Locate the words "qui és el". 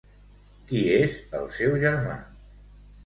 0.71-1.45